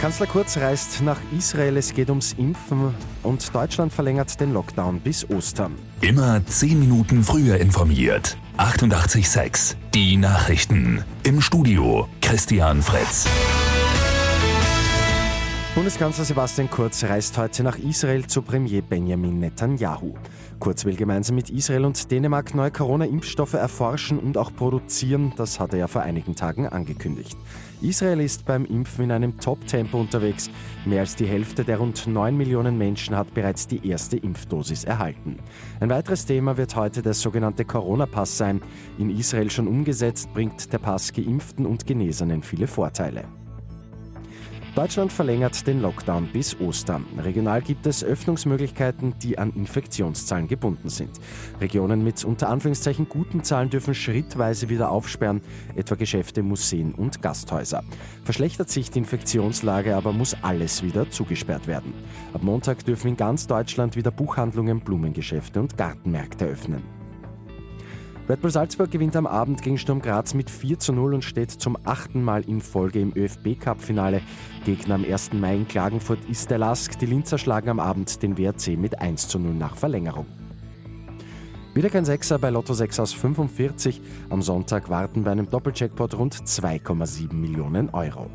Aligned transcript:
Kanzler 0.00 0.28
Kurz 0.28 0.56
reist 0.56 1.02
nach 1.02 1.18
Israel, 1.36 1.76
es 1.76 1.92
geht 1.92 2.08
ums 2.08 2.32
Impfen 2.32 2.94
und 3.22 3.54
Deutschland 3.54 3.92
verlängert 3.92 4.40
den 4.40 4.54
Lockdown 4.54 4.98
bis 4.98 5.28
Ostern. 5.28 5.74
Immer 6.00 6.40
10 6.46 6.80
Minuten 6.80 7.22
früher 7.22 7.58
informiert. 7.58 8.38
88.6 8.56 9.76
Die 9.92 10.16
Nachrichten. 10.16 11.04
Im 11.22 11.42
Studio 11.42 12.08
Christian 12.22 12.80
Fritz. 12.80 13.26
Bundeskanzler 15.74 16.24
Sebastian 16.24 16.70
Kurz 16.70 17.04
reist 17.04 17.36
heute 17.36 17.62
nach 17.62 17.76
Israel 17.76 18.26
zu 18.26 18.40
Premier 18.40 18.80
Benjamin 18.80 19.38
Netanyahu. 19.38 20.14
Kurz 20.60 20.84
will 20.84 20.94
gemeinsam 20.94 21.36
mit 21.36 21.48
Israel 21.48 21.86
und 21.86 22.10
Dänemark 22.10 22.54
neue 22.54 22.70
Corona-Impfstoffe 22.70 23.54
erforschen 23.54 24.18
und 24.18 24.36
auch 24.36 24.54
produzieren. 24.54 25.32
Das 25.38 25.58
hat 25.58 25.72
er 25.72 25.78
ja 25.78 25.86
vor 25.86 26.02
einigen 26.02 26.36
Tagen 26.36 26.68
angekündigt. 26.68 27.34
Israel 27.80 28.20
ist 28.20 28.44
beim 28.44 28.66
Impfen 28.66 29.04
in 29.04 29.10
einem 29.10 29.40
Top-Tempo 29.40 29.98
unterwegs. 29.98 30.50
Mehr 30.84 31.00
als 31.00 31.16
die 31.16 31.24
Hälfte 31.24 31.64
der 31.64 31.78
rund 31.78 32.06
9 32.06 32.36
Millionen 32.36 32.76
Menschen 32.76 33.16
hat 33.16 33.32
bereits 33.32 33.68
die 33.68 33.88
erste 33.88 34.18
Impfdosis 34.18 34.84
erhalten. 34.84 35.38
Ein 35.80 35.88
weiteres 35.88 36.26
Thema 36.26 36.58
wird 36.58 36.76
heute 36.76 37.00
der 37.00 37.14
sogenannte 37.14 37.64
Corona-Pass 37.64 38.36
sein. 38.36 38.60
In 38.98 39.08
Israel 39.08 39.50
schon 39.50 39.66
umgesetzt, 39.66 40.28
bringt 40.34 40.70
der 40.74 40.78
Pass 40.78 41.14
Geimpften 41.14 41.64
und 41.64 41.86
Genesenen 41.86 42.42
viele 42.42 42.66
Vorteile. 42.66 43.39
Deutschland 44.74 45.12
verlängert 45.12 45.66
den 45.66 45.80
Lockdown 45.82 46.28
bis 46.32 46.58
Ostern. 46.60 47.04
Regional 47.18 47.60
gibt 47.60 47.86
es 47.86 48.04
Öffnungsmöglichkeiten, 48.04 49.14
die 49.20 49.36
an 49.36 49.52
Infektionszahlen 49.52 50.46
gebunden 50.46 50.88
sind. 50.88 51.10
Regionen 51.60 52.04
mit 52.04 52.24
unter 52.24 52.48
Anführungszeichen 52.48 53.08
guten 53.08 53.42
Zahlen 53.42 53.68
dürfen 53.68 53.94
schrittweise 53.94 54.68
wieder 54.68 54.90
aufsperren, 54.90 55.40
etwa 55.74 55.96
Geschäfte, 55.96 56.42
Museen 56.42 56.94
und 56.94 57.20
Gasthäuser. 57.20 57.82
Verschlechtert 58.24 58.70
sich 58.70 58.90
die 58.90 59.00
Infektionslage 59.00 59.96
aber, 59.96 60.12
muss 60.12 60.36
alles 60.42 60.84
wieder 60.84 61.10
zugesperrt 61.10 61.66
werden. 61.66 61.92
Ab 62.32 62.42
Montag 62.42 62.84
dürfen 62.84 63.08
in 63.08 63.16
ganz 63.16 63.48
Deutschland 63.48 63.96
wieder 63.96 64.12
Buchhandlungen, 64.12 64.80
Blumengeschäfte 64.80 65.60
und 65.60 65.76
Gartenmärkte 65.76 66.46
öffnen. 66.46 66.99
Red 68.30 68.42
Bull 68.42 68.50
Salzburg 68.52 68.92
gewinnt 68.92 69.16
am 69.16 69.26
Abend 69.26 69.60
gegen 69.60 69.76
Sturm 69.76 70.00
Graz 70.00 70.34
mit 70.34 70.48
4 70.48 70.78
zu 70.78 70.92
0 70.92 71.14
und 71.14 71.24
steht 71.24 71.50
zum 71.50 71.76
achten 71.82 72.22
Mal 72.22 72.42
in 72.42 72.60
Folge 72.60 73.00
im 73.00 73.12
ÖFB-Cup-Finale. 73.16 74.22
Gegner 74.64 74.94
am 74.94 75.04
1. 75.04 75.32
Mai 75.32 75.56
in 75.56 75.66
Klagenfurt 75.66 76.20
ist 76.28 76.48
der 76.48 76.58
Lask. 76.58 76.96
Die 77.00 77.06
Linzer 77.06 77.38
schlagen 77.38 77.70
am 77.70 77.80
Abend 77.80 78.22
den 78.22 78.38
WRC 78.38 78.78
mit 78.78 79.00
1 79.00 79.26
zu 79.26 79.40
0 79.40 79.52
nach 79.54 79.74
Verlängerung. 79.74 80.26
Wieder 81.74 81.90
kein 81.90 82.04
Sechser 82.04 82.38
bei 82.38 82.50
Lotto 82.50 82.72
6 82.72 83.00
aus 83.00 83.12
45. 83.14 84.00
Am 84.28 84.42
Sonntag 84.42 84.88
warten 84.88 85.24
bei 85.24 85.32
einem 85.32 85.50
Doppeljackpot 85.50 86.14
rund 86.14 86.36
2,7 86.36 87.34
Millionen 87.34 87.90
Euro. 87.90 88.30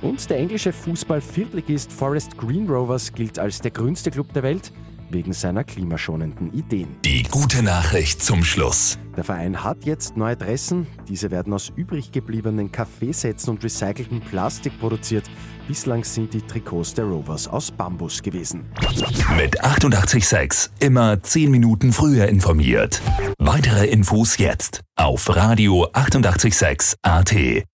Und 0.00 0.28
der 0.28 0.38
englische 0.38 0.72
Fußball-Viertligist 0.72 1.92
Forest 1.92 2.36
Green 2.36 2.68
Rovers 2.68 3.12
gilt 3.12 3.38
als 3.38 3.60
der 3.60 3.70
grünste 3.70 4.10
Club 4.10 4.32
der 4.32 4.42
Welt 4.42 4.72
wegen 5.12 5.32
seiner 5.32 5.64
klimaschonenden 5.64 6.52
Ideen. 6.52 6.96
Die 7.04 7.22
gute 7.24 7.62
Nachricht 7.62 8.22
zum 8.22 8.44
Schluss. 8.44 8.98
Der 9.16 9.24
Verein 9.24 9.62
hat 9.62 9.84
jetzt 9.84 10.16
neue 10.16 10.36
Dressen. 10.36 10.86
Diese 11.08 11.30
werden 11.30 11.52
aus 11.52 11.70
übrig 11.74 12.12
gebliebenen 12.12 12.72
Kaffeesätzen 12.72 13.50
und 13.50 13.62
recyceltem 13.62 14.20
Plastik 14.20 14.78
produziert. 14.80 15.24
Bislang 15.68 16.02
sind 16.04 16.34
die 16.34 16.40
Trikots 16.40 16.94
der 16.94 17.04
Rovers 17.04 17.46
aus 17.46 17.70
Bambus 17.70 18.22
gewesen. 18.22 18.64
Mit 19.36 19.62
886 19.62 20.70
immer 20.80 21.22
10 21.22 21.50
Minuten 21.50 21.92
früher 21.92 22.26
informiert. 22.26 23.00
Weitere 23.38 23.86
Infos 23.86 24.38
jetzt 24.38 24.80
auf 24.96 25.34
Radio 25.34 25.88
886 25.92 26.96
AT. 27.02 27.64